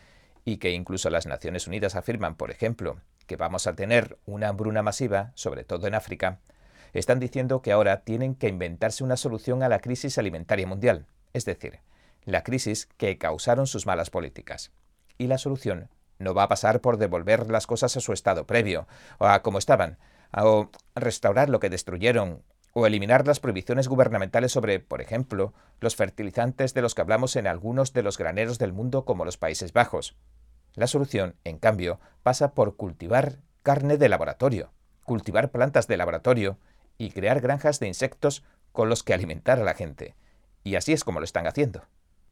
y 0.45 0.57
que 0.57 0.69
incluso 0.69 1.09
las 1.09 1.25
Naciones 1.25 1.65
Unidas 1.65 1.95
afirman, 1.95 2.35
por 2.35 2.51
ejemplo, 2.51 3.01
que 3.25 3.37
vamos 3.37 3.65
a 3.65 3.73
tener 3.73 4.19
una 4.27 4.49
hambruna 4.49 4.83
masiva, 4.83 5.31
sobre 5.33 5.63
todo 5.63 5.87
en 5.87 5.95
África, 5.95 6.39
están 6.93 7.19
diciendo 7.19 7.61
que 7.61 7.71
ahora 7.71 8.01
tienen 8.01 8.35
que 8.35 8.47
inventarse 8.47 9.03
una 9.03 9.17
solución 9.17 9.63
a 9.63 9.69
la 9.69 9.79
crisis 9.79 10.17
alimentaria 10.17 10.67
mundial, 10.67 11.07
es 11.33 11.45
decir, 11.45 11.79
la 12.25 12.43
crisis 12.43 12.87
que 12.97 13.17
causaron 13.17 13.67
sus 13.67 13.85
malas 13.85 14.09
políticas. 14.09 14.71
Y 15.17 15.27
la 15.27 15.37
solución 15.37 15.89
no 16.17 16.33
va 16.33 16.43
a 16.43 16.47
pasar 16.49 16.81
por 16.81 16.97
devolver 16.97 17.49
las 17.49 17.67
cosas 17.67 17.95
a 17.97 18.01
su 18.01 18.13
estado 18.13 18.45
previo, 18.45 18.87
o 19.17 19.25
a 19.25 19.41
como 19.41 19.57
estaban, 19.57 19.97
o 20.37 20.69
restaurar 20.95 21.49
lo 21.49 21.59
que 21.59 21.69
destruyeron, 21.69 22.43
o 22.73 22.85
eliminar 22.85 23.25
las 23.25 23.39
prohibiciones 23.39 23.87
gubernamentales 23.87 24.51
sobre, 24.51 24.79
por 24.79 25.01
ejemplo, 25.01 25.53
los 25.79 25.95
fertilizantes 25.95 26.73
de 26.73 26.81
los 26.81 26.93
que 26.93 27.01
hablamos 27.01 27.35
en 27.35 27.47
algunos 27.47 27.93
de 27.93 28.03
los 28.03 28.17
graneros 28.17 28.59
del 28.59 28.73
mundo 28.73 29.05
como 29.05 29.25
los 29.25 29.37
Países 29.37 29.73
Bajos. 29.73 30.15
La 30.75 30.87
solución, 30.87 31.35
en 31.45 31.57
cambio, 31.57 31.99
pasa 32.21 32.53
por 32.53 32.75
cultivar 32.75 33.39
carne 33.63 33.97
de 33.97 34.09
laboratorio, 34.09 34.71
cultivar 35.03 35.49
plantas 35.49 35.87
de 35.87 35.97
laboratorio 35.97 36.57
y 36.99 37.09
crear 37.09 37.41
granjas 37.41 37.79
de 37.79 37.87
insectos 37.87 38.43
con 38.71 38.89
los 38.89 39.01
que 39.01 39.15
alimentar 39.15 39.59
a 39.59 39.63
la 39.63 39.73
gente. 39.73 40.13
Y 40.63 40.75
así 40.75 40.93
es 40.93 41.03
como 41.03 41.19
lo 41.19 41.25
están 41.25 41.47
haciendo. 41.47 41.87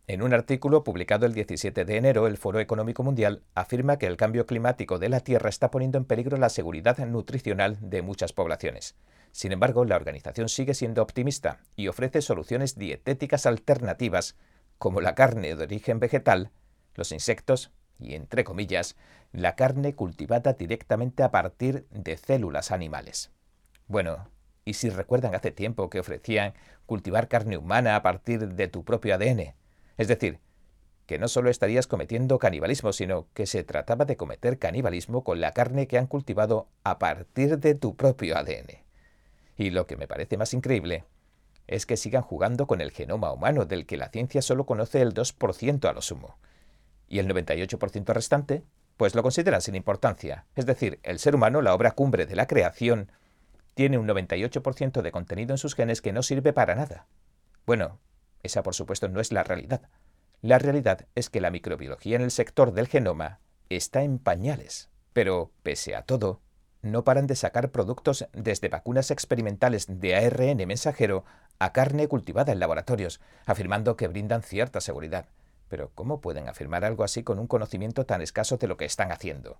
En 0.06 0.22
un 0.22 0.34
artículo 0.34 0.84
publicado 0.84 1.26
el 1.26 1.34
17 1.34 1.84
de 1.84 1.98
enero, 1.98 2.28
el 2.28 2.38
Foro 2.38 2.60
Económico 2.60 3.04
Mundial 3.04 3.44
afirma 3.56 3.98
que 3.98 4.06
el 4.06 4.16
cambio 4.16 4.46
climático 4.46 5.00
de 5.00 5.10
la 5.10 5.22
Tierra 5.22 5.50
está 5.50 5.72
poniendo 5.72 5.98
en 5.98 6.06
peligro 6.06 6.38
la 6.38 6.50
seguridad 6.50 6.98
nutricional 7.00 7.78
de 7.82 8.02
muchas 8.02 8.32
poblaciones. 8.32 8.96
Sin 9.32 9.52
embargo, 9.52 9.84
la 9.86 9.96
organización 9.96 10.50
sigue 10.50 10.74
siendo 10.74 11.02
optimista 11.02 11.60
y 11.76 11.88
ofrece 11.88 12.22
soluciones 12.22 12.78
dietéticas 12.78 13.46
alternativas, 13.46 14.36
como 14.78 15.02
la 15.02 15.16
carne 15.16 15.56
de 15.56 15.64
origen 15.64 16.00
vegetal, 16.00 16.52
los 16.96 17.12
insectos 17.12 17.72
y, 18.00 18.16
entre 18.16 18.44
comillas, 18.44 18.96
la 19.32 19.56
carne 19.56 19.94
cultivada 19.94 20.54
directamente 20.54 21.24
a 21.24 21.32
partir 21.32 21.86
de 21.92 22.18
células 22.18 22.72
animales. 22.72 23.32
Bueno, 23.88 24.30
y 24.68 24.74
si 24.74 24.90
recuerdan 24.90 25.34
hace 25.34 25.52
tiempo 25.52 25.90
que 25.90 26.02
ofrecían 26.02 26.54
cultivar 26.86 27.30
carne 27.30 27.58
humana 27.58 27.96
a 27.96 28.04
partir 28.04 28.50
de 28.50 28.68
tu 28.68 28.84
propio 28.84 29.16
ADN. 29.16 29.54
Es 29.96 30.10
decir, 30.10 30.40
que 31.06 31.18
no 31.18 31.30
solo 31.30 31.50
estarías 31.50 31.88
cometiendo 31.88 32.38
canibalismo, 32.38 32.92
sino 32.92 33.30
que 33.34 33.46
se 33.46 33.64
trataba 33.64 34.04
de 34.04 34.18
cometer 34.18 34.60
canibalismo 34.60 35.24
con 35.24 35.40
la 35.40 35.54
carne 35.54 35.88
que 35.88 35.98
han 35.98 36.06
cultivado 36.06 36.68
a 36.84 37.00
partir 37.00 37.60
de 37.60 37.76
tu 37.76 37.96
propio 37.96 38.38
ADN. 38.38 38.84
Y 39.56 39.70
lo 39.70 39.88
que 39.88 39.96
me 39.96 40.06
parece 40.06 40.36
más 40.36 40.54
increíble 40.54 41.06
es 41.68 41.86
que 41.86 41.96
sigan 41.96 42.22
jugando 42.22 42.68
con 42.68 42.82
el 42.82 42.92
genoma 42.92 43.32
humano, 43.32 43.64
del 43.64 43.86
que 43.86 43.96
la 43.96 44.10
ciencia 44.10 44.42
solo 44.42 44.66
conoce 44.66 45.02
el 45.02 45.14
2% 45.14 45.90
a 45.90 45.94
lo 45.94 46.02
sumo. 46.02 46.38
Y 47.08 47.20
el 47.20 47.30
98% 47.30 48.14
restante, 48.14 48.64
pues 48.98 49.16
lo 49.16 49.24
consideran 49.24 49.62
sin 49.62 49.76
importancia. 49.76 50.46
Es 50.58 50.66
decir, 50.66 51.00
el 51.04 51.20
ser 51.20 51.36
humano, 51.36 51.62
la 51.62 51.74
obra 51.74 51.92
cumbre 51.92 52.26
de 52.26 52.36
la 52.36 52.48
creación, 52.48 53.10
tiene 53.78 54.00
un 54.00 54.08
98% 54.08 55.04
de 55.04 55.12
contenido 55.12 55.54
en 55.54 55.60
sus 55.60 55.76
genes 55.76 56.02
que 56.02 56.12
no 56.12 56.24
sirve 56.24 56.52
para 56.52 56.74
nada. 56.74 57.06
Bueno, 57.68 58.00
esa 58.42 58.64
por 58.64 58.74
supuesto 58.74 59.08
no 59.08 59.22
es 59.22 59.32
la 59.32 59.44
realidad. 59.44 59.84
La 60.42 60.58
realidad 60.58 61.06
es 61.14 61.30
que 61.30 61.42
la 61.42 61.52
microbiología 61.52 62.16
en 62.16 62.24
el 62.24 62.32
sector 62.32 62.74
del 62.74 62.88
genoma 62.88 63.40
está 63.70 64.02
en 64.02 64.18
pañales. 64.18 64.90
Pero, 65.14 65.52
pese 65.62 65.96
a 65.96 66.02
todo, 66.02 66.42
no 66.82 67.04
paran 67.04 67.28
de 67.28 67.36
sacar 67.36 67.70
productos 67.70 68.28
desde 68.34 68.68
vacunas 68.68 69.12
experimentales 69.12 69.86
de 69.88 70.16
ARN 70.16 70.58
mensajero 70.66 71.24
a 71.60 71.72
carne 71.72 72.08
cultivada 72.08 72.52
en 72.52 72.60
laboratorios, 72.60 73.22
afirmando 73.46 73.96
que 73.96 74.08
brindan 74.08 74.42
cierta 74.42 74.82
seguridad. 74.82 75.28
Pero 75.70 75.92
¿cómo 75.94 76.20
pueden 76.20 76.50
afirmar 76.50 76.84
algo 76.84 77.04
así 77.04 77.22
con 77.22 77.38
un 77.38 77.46
conocimiento 77.46 78.08
tan 78.08 78.24
escaso 78.24 78.58
de 78.58 78.68
lo 78.68 78.76
que 78.76 78.86
están 78.86 79.12
haciendo? 79.12 79.60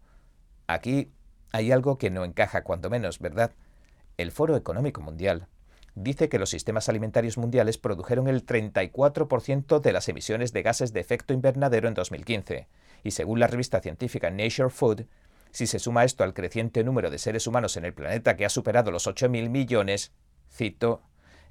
Aquí 0.66 1.12
hay 1.52 1.72
algo 1.72 2.00
que 2.00 2.10
no 2.10 2.26
encaja 2.26 2.64
cuando 2.64 2.90
menos, 2.90 3.20
¿verdad? 3.20 3.52
El 4.18 4.32
Foro 4.32 4.58
Económico 4.58 5.00
Mundial 5.00 5.46
dice 5.94 6.28
que 6.28 6.40
los 6.40 6.50
sistemas 6.50 6.90
alimentarios 6.90 7.38
mundiales 7.38 7.78
produjeron 7.78 8.28
el 8.28 8.48
34% 8.48 9.80
de 9.80 9.92
las 9.92 10.10
emisiones 10.10 10.54
de 10.54 10.64
gases 10.64 10.92
de 10.92 11.02
efecto 11.02 11.36
invernadero 11.36 11.88
en 11.88 11.94
2015, 11.94 12.68
y 13.04 13.12
según 13.12 13.40
la 13.40 13.46
revista 13.46 13.80
científica 13.80 14.32
Nature 14.32 14.72
Food, 14.72 15.06
si 15.52 15.68
se 15.68 15.78
suma 15.78 16.04
esto 16.04 16.24
al 16.24 16.34
creciente 16.34 16.84
número 16.84 17.12
de 17.12 17.20
seres 17.20 17.46
humanos 17.46 17.78
en 17.78 17.86
el 17.86 17.94
planeta 17.94 18.36
que 18.36 18.46
ha 18.46 18.50
superado 18.50 18.90
los 18.90 19.08
8.000 19.08 19.50
millones, 19.50 20.12
cito, 20.52 21.04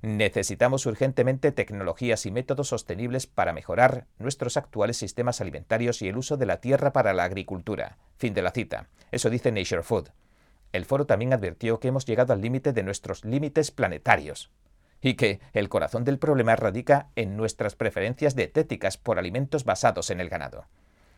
necesitamos 0.03 0.87
urgentemente 0.87 1.53
tecnologías 1.53 2.27
y 2.27 2.33
métodos 2.33 2.67
sostenibles 2.67 3.29
para 3.29 3.53
mejorar 3.53 4.07
nuestros 4.19 4.57
actuales 4.57 4.97
sistemas 4.97 5.41
alimentarios 5.41 6.03
y 6.03 6.09
el 6.09 6.17
uso 6.17 6.37
de 6.37 6.47
la 6.47 6.61
tierra 6.61 6.93
para 6.93 7.15
la 7.15 7.23
agricultura. 7.23 7.97
Fin 8.17 8.35
de 8.35 8.43
la 8.43 8.51
cita. 8.51 8.89
Eso 9.13 9.31
dice 9.31 9.53
Nature 9.53 9.85
Food. 9.85 10.11
El 10.77 10.85
foro 10.85 11.07
también 11.07 11.33
advirtió 11.33 11.81
que 11.81 11.89
hemos 11.89 12.05
llegado 12.05 12.35
al 12.35 12.43
límite 12.43 12.75
de 12.75 12.83
nuestros 12.83 13.25
límites 13.25 13.71
planetarios 13.71 14.51
y 15.01 15.15
que 15.15 15.41
el 15.55 15.71
corazón 15.71 16.05
del 16.05 16.19
problema 16.19 16.55
radica 16.55 17.09
en 17.17 17.35
nuestras 17.35 17.77
preferencias 17.77 18.37
dietéticas 18.37 18.99
por 18.99 19.19
alimentos 19.19 19.65
basados 19.65 20.11
en 20.11 20.21
el 20.21 20.29
ganado, 20.29 20.67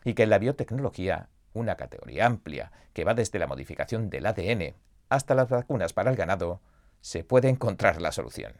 y 0.05 0.13
que 0.13 0.23
en 0.23 0.29
la 0.29 0.37
biotecnología, 0.37 1.27
una 1.51 1.75
categoría 1.75 2.25
amplia 2.25 2.71
que 2.93 3.03
va 3.03 3.13
desde 3.13 3.37
la 3.37 3.47
modificación 3.47 4.09
del 4.09 4.27
ADN 4.27 4.75
hasta 5.09 5.35
las 5.35 5.49
vacunas 5.49 5.91
para 5.91 6.09
el 6.09 6.15
ganado, 6.15 6.61
se 7.01 7.25
puede 7.25 7.49
encontrar 7.49 8.01
la 8.01 8.13
solución. 8.13 8.53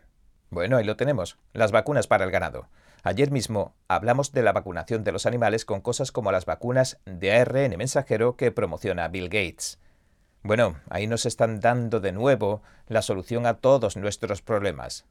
Bueno, 0.50 0.76
ahí 0.76 0.84
lo 0.84 0.98
tenemos, 0.98 1.38
las 1.54 1.72
vacunas 1.72 2.08
para 2.08 2.26
el 2.26 2.32
ganado. 2.32 2.68
Ayer 3.04 3.32
mismo 3.32 3.74
hablamos 3.88 4.34
de 4.34 4.44
la 4.44 4.52
vacunación 4.52 5.06
de 5.06 5.14
los 5.14 5.26
animales 5.26 5.64
con 5.64 5.80
cosas 5.80 6.12
como 6.12 6.34
las 6.34 6.46
vacunas 6.46 7.00
de 7.06 7.32
ARN 7.32 7.78
mensajero 7.78 8.36
que 8.36 8.52
promociona 8.52 9.08
Bill 9.08 9.30
Gates. 9.30 9.80
Bueno, 10.42 10.80
ahí 10.90 11.06
nos 11.06 11.26
están 11.26 11.60
dando 11.60 12.00
de 12.00 12.14
nuevo 12.14 12.62
la 12.88 13.02
solución 13.02 13.46
a 13.46 13.56
todos 13.56 13.98
nuestros 13.98 14.42
problemas. 14.42 15.06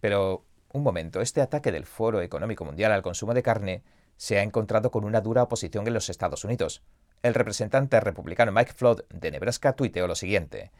Pero, 0.00 0.44
un 0.72 0.82
momento, 0.82 1.20
este 1.20 1.42
ataque 1.42 1.72
del 1.72 1.84
Foro 1.84 2.22
Económico 2.22 2.64
Mundial 2.64 2.92
al 2.92 3.02
consumo 3.02 3.34
de 3.34 3.42
carne 3.42 3.82
se 4.16 4.38
ha 4.38 4.42
encontrado 4.42 4.90
con 4.90 5.04
una 5.04 5.20
dura 5.20 5.42
oposición 5.42 5.86
en 5.86 5.94
los 5.94 6.08
Estados 6.08 6.44
Unidos. 6.44 6.82
El 7.22 7.34
representante 7.34 8.00
republicano 8.00 8.50
Mike 8.50 8.72
Flood 8.72 9.02
de 9.10 9.30
Nebraska 9.30 9.74
tuiteó 9.74 10.06
lo 10.06 10.14
siguiente. 10.14 10.70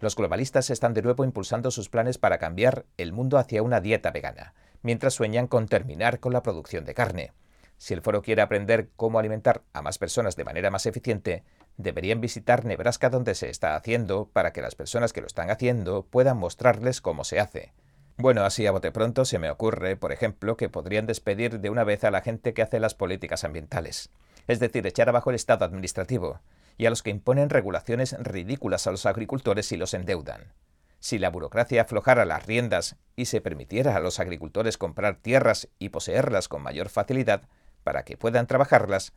Los 0.00 0.14
globalistas 0.14 0.70
están 0.70 0.94
de 0.94 1.02
nuevo 1.02 1.24
impulsando 1.24 1.72
sus 1.72 1.88
planes 1.88 2.18
para 2.18 2.38
cambiar 2.38 2.86
el 2.98 3.12
mundo 3.12 3.36
hacia 3.36 3.64
una 3.64 3.80
dieta 3.80 4.12
vegana, 4.12 4.54
mientras 4.82 5.14
sueñan 5.14 5.48
con 5.48 5.66
terminar 5.66 6.20
con 6.20 6.32
la 6.32 6.44
producción 6.44 6.84
de 6.84 6.94
carne. 6.94 7.32
Si 7.78 7.94
el 7.94 8.02
foro 8.02 8.22
quiere 8.22 8.42
aprender 8.42 8.90
cómo 8.96 9.18
alimentar 9.18 9.62
a 9.72 9.82
más 9.82 9.98
personas 9.98 10.36
de 10.36 10.44
manera 10.44 10.70
más 10.70 10.84
eficiente, 10.86 11.44
deberían 11.76 12.20
visitar 12.20 12.64
Nebraska 12.64 13.08
donde 13.08 13.34
se 13.36 13.48
está 13.48 13.76
haciendo 13.76 14.28
para 14.32 14.52
que 14.52 14.60
las 14.60 14.74
personas 14.74 15.12
que 15.12 15.20
lo 15.20 15.28
están 15.28 15.48
haciendo 15.50 16.04
puedan 16.04 16.36
mostrarles 16.36 17.00
cómo 17.00 17.22
se 17.22 17.38
hace. 17.38 17.72
Bueno, 18.16 18.42
así 18.42 18.66
a 18.66 18.72
bote 18.72 18.90
pronto 18.90 19.24
se 19.24 19.38
me 19.38 19.48
ocurre, 19.48 19.96
por 19.96 20.10
ejemplo, 20.10 20.56
que 20.56 20.68
podrían 20.68 21.06
despedir 21.06 21.60
de 21.60 21.70
una 21.70 21.84
vez 21.84 22.02
a 22.02 22.10
la 22.10 22.20
gente 22.20 22.52
que 22.52 22.62
hace 22.62 22.80
las 22.80 22.96
políticas 22.96 23.44
ambientales, 23.44 24.10
es 24.48 24.58
decir, 24.58 24.84
echar 24.88 25.08
abajo 25.08 25.30
el 25.30 25.36
Estado 25.36 25.64
administrativo, 25.64 26.40
y 26.76 26.86
a 26.86 26.90
los 26.90 27.04
que 27.04 27.10
imponen 27.10 27.48
regulaciones 27.48 28.16
ridículas 28.18 28.88
a 28.88 28.90
los 28.90 29.06
agricultores 29.06 29.70
y 29.70 29.76
los 29.76 29.94
endeudan. 29.94 30.52
Si 30.98 31.20
la 31.20 31.30
burocracia 31.30 31.82
aflojara 31.82 32.24
las 32.24 32.44
riendas 32.44 32.96
y 33.14 33.26
se 33.26 33.40
permitiera 33.40 33.94
a 33.94 34.00
los 34.00 34.18
agricultores 34.18 34.78
comprar 34.78 35.16
tierras 35.16 35.68
y 35.78 35.90
poseerlas 35.90 36.48
con 36.48 36.62
mayor 36.62 36.88
facilidad 36.88 37.42
para 37.84 38.04
que 38.04 38.16
puedan 38.16 38.46
trabajarlas, 38.46 39.12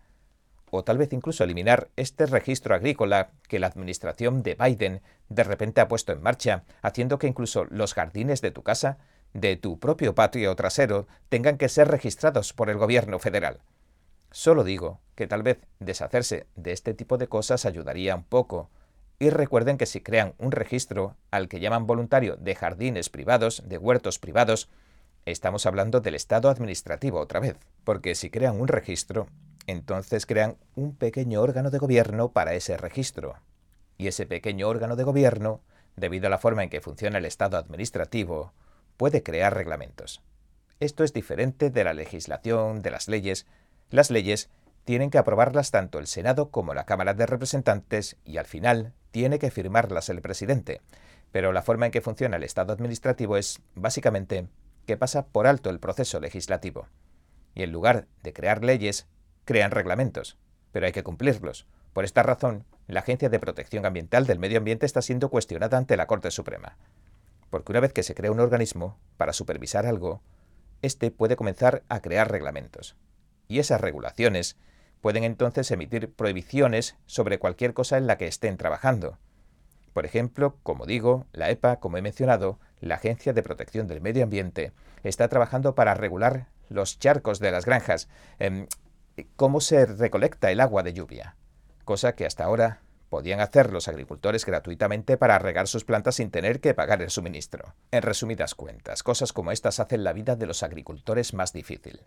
o 0.72 0.84
tal 0.84 0.98
vez 0.98 1.12
incluso 1.14 1.44
eliminar 1.44 1.90
este 1.98 2.26
registro 2.26 2.74
agrícola 2.74 3.32
que 3.48 3.60
la 3.60 3.68
administración 3.68 4.42
de 4.42 4.56
Biden 4.56 5.02
de 5.30 5.44
repente 5.44 5.82
ha 5.82 5.88
puesto 5.88 6.14
en 6.14 6.22
marcha, 6.22 6.64
haciendo 6.82 7.20
que 7.20 7.28
incluso 7.28 7.66
los 7.66 7.94
jardines 7.94 8.42
de 8.42 8.52
tu 8.52 8.64
casa, 8.64 8.98
de 9.34 9.58
tu 9.58 9.80
propio 9.80 10.16
patio 10.16 10.56
trasero, 10.56 11.08
tengan 11.30 11.58
que 11.58 11.70
ser 11.70 11.90
registrados 11.90 12.54
por 12.54 12.70
el 12.70 12.78
gobierno 12.78 13.20
federal. 13.20 13.60
Solo 14.32 14.64
digo 14.64 15.02
que 15.16 15.28
tal 15.28 15.44
vez 15.44 15.60
deshacerse 15.80 16.48
de 16.56 16.72
este 16.72 16.94
tipo 16.94 17.18
de 17.18 17.28
cosas 17.28 17.66
ayudaría 17.66 18.16
un 18.16 18.24
poco. 18.24 18.70
Y 19.20 19.30
recuerden 19.30 19.78
que 19.78 19.86
si 19.86 20.02
crean 20.02 20.34
un 20.38 20.52
registro 20.52 21.18
al 21.32 21.50
que 21.50 21.60
llaman 21.60 21.86
voluntario 21.86 22.38
de 22.38 22.56
jardines 22.56 23.10
privados, 23.10 23.62
de 23.68 23.78
huertos 23.78 24.20
privados, 24.20 24.70
estamos 25.26 25.66
hablando 25.66 26.02
del 26.02 26.16
Estado 26.16 26.50
administrativo 26.50 27.20
otra 27.20 27.40
vez, 27.40 27.58
porque 27.84 28.16
si 28.16 28.30
crean 28.30 28.60
un 28.60 28.68
registro, 28.68 29.28
entonces 29.68 30.26
crean 30.26 30.58
un 30.76 30.96
pequeño 30.96 31.42
órgano 31.42 31.70
de 31.70 31.78
gobierno 31.78 32.32
para 32.32 32.54
ese 32.54 32.78
registro. 32.78 33.36
Y 33.98 34.08
ese 34.08 34.26
pequeño 34.26 34.68
órgano 34.68 34.96
de 34.96 35.04
gobierno, 35.04 35.62
debido 35.96 36.28
a 36.28 36.30
la 36.30 36.40
forma 36.40 36.64
en 36.64 36.70
que 36.70 36.82
funciona 36.82 37.20
el 37.20 37.26
Estado 37.26 37.58
administrativo, 37.58 38.54
puede 38.98 39.24
crear 39.24 39.54
reglamentos. 39.54 40.22
Esto 40.80 41.04
es 41.04 41.14
diferente 41.14 41.70
de 41.70 41.84
la 41.84 41.94
legislación, 41.94 42.82
de 42.82 42.92
las 42.92 43.08
leyes. 43.08 43.46
Las 43.92 44.10
leyes 44.10 44.50
tienen 44.84 45.12
que 45.12 45.20
aprobarlas 45.20 45.70
tanto 45.70 46.00
el 46.00 46.08
Senado 46.08 46.50
como 46.50 46.74
la 46.74 46.86
Cámara 46.86 47.14
de 47.14 47.28
Representantes 47.28 48.18
y 48.26 48.38
al 48.38 48.46
final 48.46 48.94
tiene 49.12 49.38
que 49.38 49.52
firmarlas 49.52 50.10
el 50.10 50.22
presidente. 50.22 50.82
Pero 51.32 51.52
la 51.54 51.62
forma 51.62 51.86
en 51.86 51.92
que 51.92 52.02
funciona 52.02 52.38
el 52.38 52.44
Estado 52.44 52.74
administrativo 52.74 53.38
es, 53.38 53.62
básicamente, 53.76 54.48
que 54.86 54.98
pasa 54.98 55.28
por 55.28 55.48
alto 55.48 55.70
el 55.70 55.80
proceso 55.80 56.20
legislativo. 56.20 56.88
Y 57.54 57.64
en 57.64 57.72
lugar 57.72 58.08
de 58.24 58.34
crear 58.34 58.64
leyes, 58.64 59.08
crean 59.46 59.72
reglamentos, 59.72 60.38
pero 60.72 60.86
hay 60.86 60.92
que 60.92 61.04
cumplirlos. 61.04 61.68
Por 61.94 62.06
esta 62.06 62.24
razón, 62.24 62.66
la 62.88 63.02
Agencia 63.02 63.30
de 63.30 63.40
Protección 63.40 63.86
Ambiental 63.86 64.26
del 64.26 64.40
Medio 64.40 64.58
Ambiente 64.58 64.86
está 64.86 65.02
siendo 65.02 65.30
cuestionada 65.30 65.78
ante 65.78 65.98
la 65.98 66.08
Corte 66.08 66.32
Suprema. 66.32 66.78
Porque 67.50 67.72
una 67.72 67.82
vez 67.82 67.94
que 67.94 68.04
se 68.04 68.16
crea 68.16 68.32
un 68.32 68.40
organismo 68.40 68.98
para 69.18 69.34
supervisar 69.34 69.86
algo, 69.86 70.22
éste 70.82 71.12
puede 71.12 71.36
comenzar 71.36 71.84
a 71.90 72.02
crear 72.02 72.32
reglamentos. 72.32 72.96
Y 73.48 73.60
esas 73.60 73.82
regulaciones 73.82 74.58
pueden 75.02 75.24
entonces 75.24 75.70
emitir 75.72 76.14
prohibiciones 76.14 76.96
sobre 77.06 77.40
cualquier 77.40 77.74
cosa 77.74 77.98
en 77.98 78.08
la 78.08 78.18
que 78.18 78.28
estén 78.28 78.58
trabajando. 78.58 79.18
Por 79.94 80.06
ejemplo, 80.06 80.58
como 80.64 80.86
digo, 80.86 81.26
la 81.34 81.50
EPA, 81.50 81.80
como 81.80 81.98
he 81.98 82.02
mencionado, 82.02 82.60
la 82.80 82.96
Agencia 82.96 83.34
de 83.34 83.44
Protección 83.44 83.88
del 83.88 84.02
Medio 84.02 84.24
Ambiente, 84.24 84.72
está 85.04 85.28
trabajando 85.28 85.76
para 85.76 85.94
regular 85.94 86.48
los 86.70 87.00
charcos 87.00 87.40
de 87.40 87.52
las 87.52 87.66
granjas, 87.66 88.08
em, 88.40 88.68
cómo 89.36 89.60
se 89.62 89.86
recolecta 89.86 90.52
el 90.52 90.62
agua 90.62 90.84
de 90.84 90.94
lluvia, 90.94 91.36
cosa 91.84 92.16
que 92.16 92.26
hasta 92.26 92.46
ahora 92.46 92.82
podían 93.10 93.42
hacer 93.42 93.74
los 93.74 93.90
agricultores 93.90 94.46
gratuitamente 94.46 95.18
para 95.18 95.38
regar 95.38 95.68
sus 95.68 95.84
plantas 95.84 96.16
sin 96.16 96.32
tener 96.32 96.62
que 96.62 96.74
pagar 96.74 97.02
el 97.02 97.10
suministro. 97.10 97.76
En 97.92 98.04
resumidas 98.04 98.56
cuentas, 98.56 99.04
cosas 99.04 99.34
como 99.34 99.52
estas 99.52 99.82
hacen 99.82 100.06
la 100.06 100.14
vida 100.14 100.38
de 100.38 100.46
los 100.46 100.64
agricultores 100.64 101.34
más 101.34 101.52
difícil. 101.52 102.00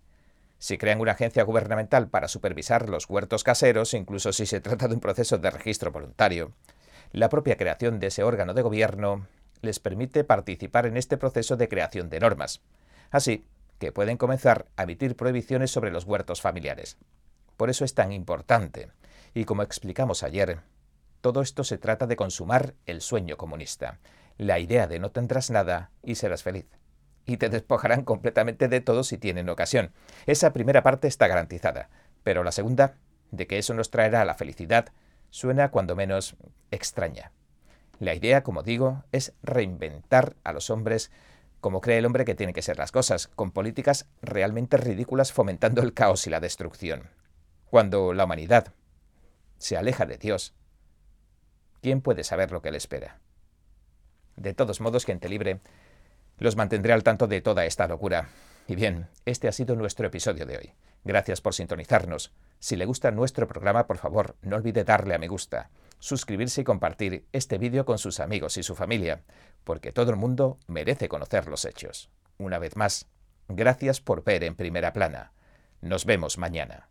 Si 0.58 0.78
crean 0.78 1.02
una 1.02 1.12
agencia 1.12 1.42
gubernamental 1.42 2.08
para 2.08 2.26
supervisar 2.26 2.88
los 2.88 3.10
huertos 3.10 3.44
caseros, 3.44 3.92
incluso 3.92 4.32
si 4.32 4.46
se 4.46 4.60
trata 4.60 4.88
de 4.88 4.94
un 4.94 5.00
proceso 5.00 5.36
de 5.36 5.50
registro 5.50 5.92
voluntario, 5.92 6.52
la 7.14 7.28
propia 7.28 7.56
creación 7.56 8.00
de 8.00 8.09
ese 8.09 8.25
órgano 8.25 8.54
de 8.54 8.62
gobierno 8.62 9.28
les 9.62 9.78
permite 9.78 10.25
participar 10.25 10.85
en 10.85 10.97
este 10.97 11.16
proceso 11.16 11.56
de 11.56 11.68
creación 11.68 12.11
de 12.11 12.18
normas. 12.18 12.61
Así, 13.12 13.47
que 13.78 13.92
pueden 13.92 14.16
comenzar 14.16 14.66
a 14.76 14.83
emitir 14.83 15.14
prohibiciones 15.14 15.71
sobre 15.71 15.92
los 15.92 16.06
huertos 16.06 16.40
familiares. 16.40 16.99
Por 17.56 17.71
eso 17.71 17.85
es 17.85 17.94
tan 17.94 18.11
importante. 18.11 18.90
Y 19.33 19.44
como 19.44 19.62
explicamos 19.62 20.25
ayer, 20.25 20.59
todo 21.21 21.40
esto 21.40 21.62
se 21.62 21.78
trata 21.78 22.09
de 22.09 22.16
consumar 22.16 22.75
el 22.85 23.00
sueño 23.00 23.37
comunista, 23.37 24.00
la 24.37 24.59
idea 24.59 24.88
de 24.88 24.99
no 24.99 25.12
tendrás 25.12 25.52
nada 25.52 25.92
y 26.02 26.16
serás 26.16 26.42
feliz. 26.42 26.66
y 27.26 27.38
te 27.38 27.49
despojarán 27.49 28.02
completamente 28.02 28.68
de 28.68 28.80
todo 28.80 29.02
si 29.02 29.16
tienen 29.16 29.49
ocasión. 29.49 29.92
Esa 30.26 30.52
primera 30.52 30.83
parte 30.83 31.09
está 31.09 31.26
garantizada, 31.26 31.88
pero 32.23 32.44
la 32.44 32.52
segunda, 32.52 32.97
de 33.30 33.47
que 33.47 33.56
eso 33.56 33.73
nos 33.73 33.90
traerá 33.90 34.26
la 34.26 34.35
felicidad, 34.35 34.92
suena 35.34 35.72
cuando 35.72 35.96
menos 35.96 36.36
extraña. 36.70 37.32
La 37.98 38.14
idea, 38.14 38.44
como 38.44 38.62
digo, 38.62 39.02
es 39.10 39.32
reinventar 39.42 40.36
a 40.44 40.52
los 40.52 40.70
hombres 40.70 41.10
como 41.60 41.80
cree 41.80 41.98
el 41.98 42.06
hombre 42.06 42.24
que 42.24 42.36
tienen 42.36 42.54
que 42.54 42.62
ser 42.62 42.78
las 42.78 42.92
cosas, 42.92 43.26
con 43.26 43.50
políticas 43.50 44.06
realmente 44.22 44.76
ridículas 44.76 45.32
fomentando 45.32 45.82
el 45.82 45.92
caos 45.92 46.28
y 46.28 46.30
la 46.30 46.38
destrucción. 46.38 47.10
Cuando 47.68 48.14
la 48.14 48.26
humanidad 48.26 48.74
se 49.58 49.76
aleja 49.76 50.06
de 50.06 50.18
Dios, 50.18 50.54
¿quién 51.82 52.00
puede 52.00 52.22
saber 52.22 52.52
lo 52.52 52.62
que 52.62 52.70
le 52.70 52.78
espera? 52.78 53.18
De 54.36 54.54
todos 54.54 54.80
modos, 54.80 55.04
gente 55.04 55.28
libre, 55.28 55.58
los 56.38 56.54
mantendré 56.54 56.92
al 56.92 57.02
tanto 57.02 57.26
de 57.26 57.40
toda 57.40 57.64
esta 57.64 57.88
locura. 57.88 58.28
Y 58.68 58.76
bien, 58.76 59.08
este 59.24 59.48
ha 59.48 59.52
sido 59.52 59.74
nuestro 59.74 60.06
episodio 60.06 60.46
de 60.46 60.58
hoy. 60.58 60.74
Gracias 61.04 61.40
por 61.40 61.54
sintonizarnos. 61.54 62.32
Si 62.58 62.76
le 62.76 62.87
gusta 62.87 63.11
nuestro 63.11 63.46
programa, 63.46 63.87
por 63.87 63.99
favor, 63.99 64.37
no 64.42 64.56
olvide 64.56 64.84
darle 64.84 65.14
a 65.14 65.18
me 65.18 65.28
gusta, 65.28 65.70
suscribirse 65.99 66.62
y 66.62 66.64
compartir 66.64 67.26
este 67.32 67.58
vídeo 67.58 67.84
con 67.84 67.99
sus 67.99 68.20
amigos 68.20 68.56
y 68.56 68.62
su 68.62 68.75
familia, 68.75 69.23
porque 69.64 69.92
todo 69.92 70.11
el 70.11 70.16
mundo 70.16 70.58
merece 70.66 71.08
conocer 71.08 71.46
los 71.46 71.66
hechos. 71.66 72.11
Una 72.38 72.58
vez 72.58 72.76
más, 72.76 73.06
gracias 73.49 74.00
por 74.00 74.25
ver 74.25 74.44
en 74.44 74.54
primera 74.54 74.92
plana. 74.92 75.32
Nos 75.82 76.06
vemos 76.06 76.38
mañana. 76.38 76.88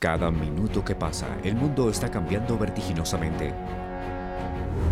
Cada 0.00 0.30
minuto 0.30 0.84
que 0.84 0.94
pasa, 0.94 1.38
el 1.44 1.54
mundo 1.54 1.90
está 1.90 2.10
cambiando 2.10 2.58
vertiginosamente. 2.58 3.54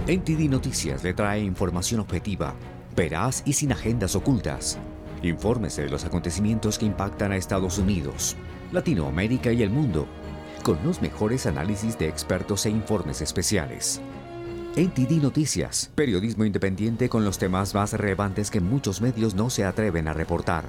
NTD 0.06 0.48
Noticias 0.48 1.02
le 1.02 1.14
trae 1.14 1.40
información 1.40 2.00
objetiva, 2.00 2.54
veraz 2.94 3.42
y 3.44 3.52
sin 3.52 3.72
agendas 3.72 4.14
ocultas. 4.14 4.78
Infórmese 5.22 5.82
de 5.82 5.90
los 5.90 6.04
acontecimientos 6.04 6.78
que 6.78 6.86
impactan 6.86 7.32
a 7.32 7.36
Estados 7.36 7.78
Unidos, 7.78 8.36
Latinoamérica 8.72 9.52
y 9.52 9.62
el 9.62 9.70
mundo, 9.70 10.06
con 10.62 10.78
los 10.84 11.00
mejores 11.00 11.46
análisis 11.46 11.98
de 11.98 12.08
expertos 12.08 12.66
e 12.66 12.70
informes 12.70 13.20
especiales. 13.20 14.00
NTD 14.76 15.22
Noticias, 15.22 15.90
periodismo 15.94 16.44
independiente 16.44 17.08
con 17.08 17.24
los 17.24 17.38
temas 17.38 17.74
más 17.74 17.94
relevantes 17.94 18.50
que 18.50 18.60
muchos 18.60 19.00
medios 19.00 19.34
no 19.34 19.48
se 19.48 19.64
atreven 19.64 20.06
a 20.06 20.12
reportar. 20.12 20.64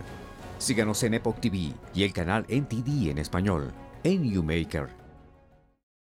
Síganos 0.60 1.04
en 1.04 1.16
Epoch 1.16 1.40
TV 1.40 1.74
y 1.94 2.04
el 2.04 2.14
canal 2.14 2.46
NTD 2.48 3.10
en 3.10 3.18
español, 3.18 3.72
en. 4.04 4.97